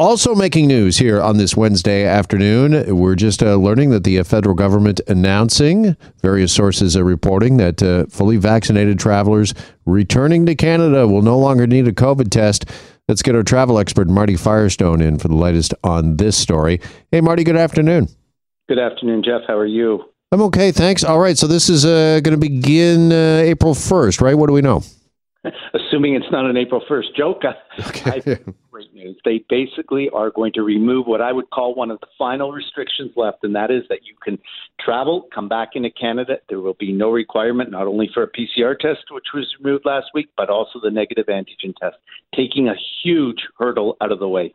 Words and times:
Also, 0.00 0.32
making 0.32 0.68
news 0.68 0.98
here 0.98 1.20
on 1.20 1.38
this 1.38 1.56
Wednesday 1.56 2.04
afternoon, 2.04 2.96
we're 2.96 3.16
just 3.16 3.42
uh, 3.42 3.56
learning 3.56 3.90
that 3.90 4.04
the 4.04 4.20
uh, 4.20 4.22
federal 4.22 4.54
government 4.54 5.00
announcing, 5.08 5.96
various 6.22 6.52
sources 6.52 6.96
are 6.96 7.02
reporting 7.02 7.56
that 7.56 7.82
uh, 7.82 8.06
fully 8.06 8.36
vaccinated 8.36 9.00
travelers 9.00 9.54
returning 9.86 10.46
to 10.46 10.54
Canada 10.54 11.08
will 11.08 11.22
no 11.22 11.36
longer 11.36 11.66
need 11.66 11.88
a 11.88 11.92
COVID 11.92 12.30
test. 12.30 12.66
Let's 13.08 13.22
get 13.22 13.34
our 13.34 13.42
travel 13.42 13.76
expert, 13.76 14.06
Marty 14.06 14.36
Firestone, 14.36 15.00
in 15.00 15.18
for 15.18 15.26
the 15.26 15.34
latest 15.34 15.74
on 15.82 16.16
this 16.16 16.38
story. 16.38 16.80
Hey, 17.10 17.20
Marty, 17.20 17.42
good 17.42 17.56
afternoon. 17.56 18.06
Good 18.68 18.78
afternoon, 18.78 19.24
Jeff. 19.24 19.40
How 19.48 19.56
are 19.56 19.66
you? 19.66 20.04
I'm 20.30 20.42
okay, 20.42 20.70
thanks. 20.70 21.02
All 21.02 21.18
right, 21.18 21.36
so 21.36 21.48
this 21.48 21.68
is 21.68 21.84
uh, 21.84 22.20
going 22.22 22.36
to 22.36 22.36
begin 22.36 23.10
uh, 23.10 23.42
April 23.42 23.74
1st, 23.74 24.20
right? 24.20 24.36
What 24.36 24.46
do 24.46 24.52
we 24.52 24.62
know? 24.62 24.84
Assuming 25.74 26.14
it's 26.14 26.30
not 26.30 26.44
an 26.44 26.56
April 26.56 26.82
1st 26.88 27.16
joke, 27.16 27.42
okay. 27.88 28.22
I, 28.24 28.38
news. 28.98 29.16
They 29.24 29.44
basically 29.48 30.10
are 30.10 30.30
going 30.30 30.52
to 30.54 30.62
remove 30.62 31.06
what 31.06 31.20
I 31.20 31.32
would 31.32 31.50
call 31.50 31.74
one 31.74 31.90
of 31.90 32.00
the 32.00 32.06
final 32.18 32.52
restrictions 32.52 33.12
left, 33.16 33.38
and 33.42 33.54
that 33.54 33.70
is 33.70 33.84
that 33.88 34.00
you 34.04 34.14
can 34.22 34.38
travel, 34.80 35.28
come 35.34 35.48
back 35.48 35.70
into 35.74 35.90
Canada. 35.90 36.38
There 36.48 36.60
will 36.60 36.76
be 36.78 36.92
no 36.92 37.10
requirement, 37.10 37.70
not 37.70 37.86
only 37.86 38.10
for 38.12 38.22
a 38.22 38.28
PCR 38.28 38.78
test, 38.78 39.04
which 39.10 39.26
was 39.32 39.46
removed 39.60 39.84
last 39.86 40.06
week, 40.14 40.28
but 40.36 40.50
also 40.50 40.80
the 40.82 40.90
negative 40.90 41.26
antigen 41.26 41.74
test, 41.80 41.96
taking 42.34 42.68
a 42.68 42.74
huge 43.02 43.38
hurdle 43.58 43.96
out 44.00 44.12
of 44.12 44.18
the 44.18 44.28
way. 44.28 44.52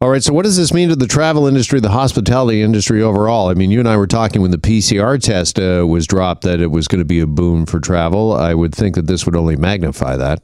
All 0.00 0.08
right. 0.10 0.22
So, 0.22 0.32
what 0.32 0.44
does 0.44 0.56
this 0.56 0.72
mean 0.72 0.88
to 0.88 0.96
the 0.96 1.06
travel 1.06 1.46
industry, 1.46 1.78
the 1.78 1.90
hospitality 1.90 2.62
industry 2.62 3.02
overall? 3.02 3.48
I 3.48 3.54
mean, 3.54 3.70
you 3.70 3.78
and 3.78 3.88
I 3.88 3.96
were 3.96 4.06
talking 4.06 4.42
when 4.42 4.50
the 4.50 4.58
PCR 4.58 5.20
test 5.20 5.60
uh, 5.60 5.86
was 5.86 6.06
dropped 6.06 6.42
that 6.42 6.60
it 6.60 6.68
was 6.68 6.88
going 6.88 7.00
to 7.00 7.04
be 7.04 7.20
a 7.20 7.26
boon 7.26 7.66
for 7.66 7.78
travel. 7.78 8.32
I 8.32 8.54
would 8.54 8.74
think 8.74 8.96
that 8.96 9.06
this 9.06 9.26
would 9.26 9.36
only 9.36 9.56
magnify 9.56 10.16
that. 10.16 10.42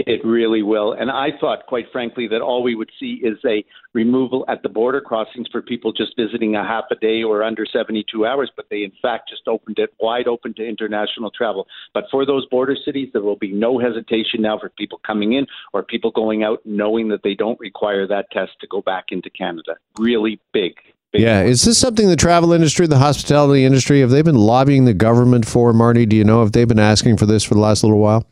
It 0.00 0.24
really 0.24 0.62
will. 0.62 0.92
And 0.92 1.10
I 1.10 1.30
thought, 1.40 1.66
quite 1.66 1.86
frankly, 1.90 2.28
that 2.28 2.40
all 2.40 2.62
we 2.62 2.76
would 2.76 2.90
see 3.00 3.20
is 3.22 3.36
a 3.44 3.64
removal 3.94 4.44
at 4.46 4.62
the 4.62 4.68
border 4.68 5.00
crossings 5.00 5.48
for 5.50 5.60
people 5.60 5.92
just 5.92 6.14
visiting 6.16 6.54
a 6.54 6.62
half 6.62 6.84
a 6.92 6.94
day 6.94 7.24
or 7.24 7.42
under 7.42 7.66
72 7.66 8.24
hours, 8.24 8.50
but 8.54 8.66
they 8.70 8.84
in 8.84 8.92
fact 9.02 9.28
just 9.28 9.48
opened 9.48 9.78
it 9.80 9.92
wide 9.98 10.28
open 10.28 10.54
to 10.54 10.66
international 10.66 11.32
travel. 11.32 11.66
But 11.94 12.04
for 12.12 12.24
those 12.24 12.46
border 12.46 12.76
cities, 12.84 13.08
there 13.12 13.22
will 13.22 13.36
be 13.36 13.52
no 13.52 13.80
hesitation 13.80 14.40
now 14.40 14.58
for 14.58 14.68
people 14.68 15.00
coming 15.04 15.32
in 15.32 15.46
or 15.72 15.82
people 15.82 16.12
going 16.12 16.44
out 16.44 16.60
knowing 16.64 17.08
that 17.08 17.24
they 17.24 17.34
don't 17.34 17.58
require 17.58 18.06
that 18.06 18.30
test 18.30 18.52
to 18.60 18.68
go 18.68 18.80
back 18.80 19.06
into 19.10 19.30
Canada. 19.30 19.76
Really 19.98 20.40
big. 20.52 20.74
Big 21.12 21.22
yeah, 21.22 21.42
is 21.42 21.64
this 21.64 21.78
something 21.78 22.06
the 22.06 22.16
travel 22.16 22.52
industry, 22.52 22.86
the 22.86 22.98
hospitality 22.98 23.64
industry, 23.64 24.00
have 24.00 24.10
they 24.10 24.22
been 24.22 24.36
lobbying 24.36 24.84
the 24.84 24.94
government 24.94 25.48
for, 25.48 25.72
Marty? 25.72 26.06
Do 26.06 26.14
you 26.14 26.24
know 26.24 26.42
if 26.44 26.52
they've 26.52 26.68
been 26.68 26.78
asking 26.78 27.16
for 27.16 27.26
this 27.26 27.42
for 27.42 27.54
the 27.54 27.60
last 27.60 27.82
little 27.82 27.98
while? 27.98 28.26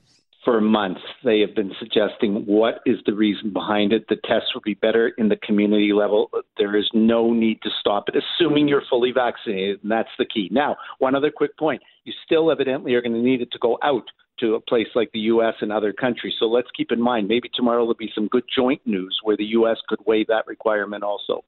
For 0.46 0.60
months, 0.60 1.00
they 1.24 1.40
have 1.40 1.56
been 1.56 1.72
suggesting 1.80 2.44
what 2.46 2.80
is 2.86 2.98
the 3.04 3.12
reason 3.12 3.52
behind 3.52 3.92
it. 3.92 4.06
The 4.08 4.14
tests 4.14 4.54
will 4.54 4.62
be 4.62 4.74
better 4.74 5.08
in 5.18 5.28
the 5.28 5.36
community 5.36 5.92
level. 5.92 6.30
There 6.56 6.76
is 6.76 6.88
no 6.94 7.32
need 7.32 7.60
to 7.62 7.70
stop 7.80 8.08
it, 8.08 8.14
assuming 8.14 8.68
you're 8.68 8.84
fully 8.88 9.10
vaccinated, 9.10 9.80
and 9.82 9.90
that's 9.90 10.08
the 10.20 10.24
key. 10.24 10.48
Now, 10.52 10.76
one 11.00 11.16
other 11.16 11.32
quick 11.32 11.58
point: 11.58 11.82
you 12.04 12.12
still 12.24 12.52
evidently 12.52 12.94
are 12.94 13.02
going 13.02 13.12
to 13.12 13.20
need 13.20 13.42
it 13.42 13.50
to 13.52 13.58
go 13.58 13.76
out 13.82 14.04
to 14.38 14.54
a 14.54 14.60
place 14.60 14.86
like 14.94 15.10
the 15.12 15.18
U.S. 15.20 15.54
and 15.62 15.72
other 15.72 15.92
countries. 15.92 16.34
So 16.38 16.46
let's 16.46 16.68
keep 16.76 16.92
in 16.92 17.00
mind, 17.00 17.26
maybe 17.26 17.50
tomorrow 17.52 17.80
there'll 17.80 17.94
be 17.94 18.12
some 18.14 18.28
good 18.28 18.44
joint 18.54 18.82
news 18.86 19.18
where 19.24 19.36
the 19.36 19.46
U.S. 19.46 19.78
could 19.88 20.00
waive 20.06 20.28
that 20.28 20.46
requirement 20.46 21.02
also. 21.02 21.42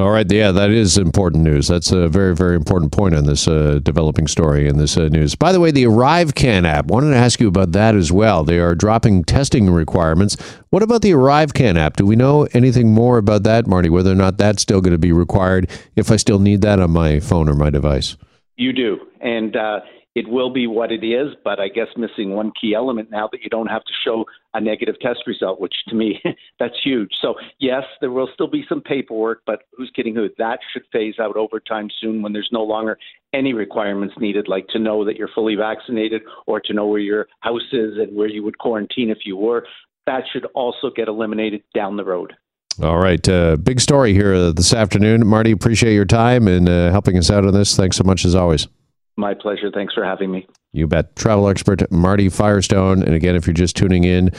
All 0.00 0.10
right, 0.10 0.30
yeah, 0.32 0.50
that 0.50 0.70
is 0.70 0.96
important 0.96 1.44
news. 1.44 1.68
That's 1.68 1.92
a 1.92 2.08
very, 2.08 2.34
very 2.34 2.56
important 2.56 2.90
point 2.90 3.14
on 3.14 3.26
this 3.26 3.46
uh, 3.46 3.80
developing 3.82 4.28
story 4.28 4.66
in 4.66 4.78
this 4.78 4.96
uh, 4.96 5.08
news. 5.08 5.34
By 5.34 5.52
the 5.52 5.60
way, 5.60 5.70
the 5.72 5.84
ArriveCan 5.84 6.66
app. 6.66 6.86
Wanted 6.86 7.10
to 7.10 7.16
ask 7.16 7.38
you 7.38 7.48
about 7.48 7.72
that 7.72 7.94
as 7.94 8.10
well. 8.10 8.42
They 8.42 8.58
are 8.58 8.74
dropping 8.74 9.24
testing 9.24 9.68
requirements. 9.68 10.38
What 10.70 10.82
about 10.82 11.02
the 11.02 11.10
ArriveCan 11.10 11.76
app? 11.76 11.96
Do 11.96 12.06
we 12.06 12.16
know 12.16 12.48
anything 12.54 12.94
more 12.94 13.18
about 13.18 13.42
that, 13.42 13.66
Marty? 13.66 13.90
Whether 13.90 14.12
or 14.12 14.14
not 14.14 14.38
that's 14.38 14.62
still 14.62 14.80
going 14.80 14.94
to 14.94 14.98
be 14.98 15.12
required 15.12 15.68
if 15.96 16.10
I 16.10 16.16
still 16.16 16.38
need 16.38 16.62
that 16.62 16.80
on 16.80 16.92
my 16.92 17.20
phone 17.20 17.50
or 17.50 17.54
my 17.54 17.68
device? 17.68 18.16
You 18.56 18.72
do, 18.72 19.00
and 19.20 19.54
uh, 19.54 19.80
it 20.14 20.28
will 20.28 20.50
be 20.50 20.66
what 20.66 20.90
it 20.90 21.04
is, 21.04 21.34
but 21.44 21.60
I 21.60 21.68
guess 21.68 21.86
missing 21.96 22.30
one 22.30 22.52
key 22.60 22.74
element 22.74 23.10
now 23.10 23.28
that 23.30 23.42
you 23.42 23.48
don't 23.48 23.68
have 23.68 23.84
to 23.84 23.92
show 24.04 24.24
a 24.54 24.60
negative 24.60 24.96
test 25.00 25.20
result, 25.26 25.60
which 25.60 25.74
to 25.88 25.94
me, 25.94 26.20
that's 26.58 26.74
huge. 26.82 27.10
So, 27.22 27.34
yes, 27.60 27.84
there 28.00 28.10
will 28.10 28.28
still 28.34 28.48
be 28.48 28.64
some 28.68 28.80
paperwork, 28.80 29.42
but 29.46 29.62
who's 29.76 29.90
kidding 29.94 30.14
who? 30.14 30.28
That 30.38 30.58
should 30.72 30.82
phase 30.92 31.14
out 31.20 31.36
over 31.36 31.60
time 31.60 31.88
soon 32.00 32.22
when 32.22 32.32
there's 32.32 32.50
no 32.52 32.64
longer 32.64 32.98
any 33.32 33.52
requirements 33.52 34.14
needed, 34.18 34.48
like 34.48 34.66
to 34.68 34.80
know 34.80 35.04
that 35.04 35.16
you're 35.16 35.30
fully 35.32 35.54
vaccinated 35.54 36.22
or 36.46 36.60
to 36.60 36.72
know 36.72 36.86
where 36.86 37.00
your 37.00 37.28
house 37.40 37.72
is 37.72 37.96
and 37.96 38.14
where 38.16 38.28
you 38.28 38.42
would 38.42 38.58
quarantine 38.58 39.10
if 39.10 39.18
you 39.24 39.36
were. 39.36 39.64
That 40.06 40.24
should 40.32 40.46
also 40.54 40.90
get 40.94 41.06
eliminated 41.06 41.62
down 41.72 41.96
the 41.96 42.04
road. 42.04 42.34
All 42.82 42.98
right. 42.98 43.26
Uh, 43.28 43.56
big 43.56 43.78
story 43.78 44.12
here 44.14 44.34
uh, 44.34 44.52
this 44.52 44.72
afternoon. 44.72 45.26
Marty, 45.26 45.52
appreciate 45.52 45.94
your 45.94 46.06
time 46.06 46.48
and 46.48 46.68
uh, 46.68 46.90
helping 46.90 47.16
us 47.18 47.30
out 47.30 47.44
on 47.44 47.52
this. 47.52 47.76
Thanks 47.76 47.96
so 47.96 48.04
much 48.04 48.24
as 48.24 48.34
always. 48.34 48.66
My 49.20 49.34
pleasure. 49.34 49.70
Thanks 49.70 49.92
for 49.92 50.02
having 50.02 50.30
me. 50.32 50.48
You 50.72 50.86
bet. 50.86 51.14
Travel 51.14 51.48
expert 51.48 51.90
Marty 51.92 52.28
Firestone. 52.28 53.02
And 53.02 53.14
again, 53.14 53.36
if 53.36 53.46
you're 53.46 53.54
just 53.54 53.76
tuning 53.76 54.04
in, 54.04 54.30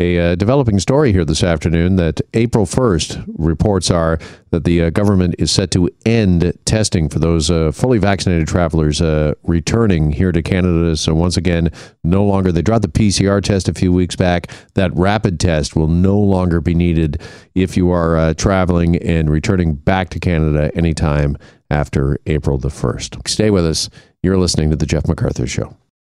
a 0.00 0.18
uh, 0.18 0.34
developing 0.36 0.78
story 0.78 1.12
here 1.12 1.24
this 1.24 1.42
afternoon 1.42 1.96
that 1.96 2.20
April 2.34 2.64
1st 2.64 3.24
reports 3.36 3.90
are 3.90 4.18
that 4.50 4.62
the 4.62 4.82
uh, 4.82 4.90
government 4.90 5.34
is 5.38 5.50
set 5.50 5.72
to 5.72 5.90
end 6.06 6.52
testing 6.64 7.08
for 7.08 7.18
those 7.18 7.50
uh, 7.50 7.72
fully 7.72 7.98
vaccinated 7.98 8.46
travelers 8.46 9.02
uh, 9.02 9.34
returning 9.42 10.12
here 10.12 10.30
to 10.30 10.40
Canada. 10.40 10.96
So, 10.96 11.14
once 11.14 11.36
again, 11.36 11.70
no 12.04 12.24
longer, 12.24 12.52
they 12.52 12.62
dropped 12.62 12.82
the 12.82 12.88
PCR 12.88 13.42
test 13.42 13.68
a 13.68 13.74
few 13.74 13.92
weeks 13.92 14.14
back. 14.14 14.46
That 14.74 14.94
rapid 14.94 15.40
test 15.40 15.74
will 15.74 15.88
no 15.88 16.16
longer 16.18 16.60
be 16.60 16.74
needed 16.74 17.20
if 17.56 17.76
you 17.76 17.90
are 17.90 18.16
uh, 18.16 18.34
traveling 18.34 18.96
and 18.96 19.28
returning 19.28 19.74
back 19.74 20.10
to 20.10 20.20
Canada 20.20 20.70
anytime 20.76 21.36
after 21.70 22.18
April 22.26 22.56
the 22.56 22.68
1st. 22.68 23.26
Stay 23.28 23.50
with 23.50 23.66
us. 23.66 23.90
You're 24.22 24.38
listening 24.38 24.70
to 24.70 24.76
The 24.76 24.86
Jeff 24.86 25.08
MacArthur 25.08 25.46
Show. 25.46 25.76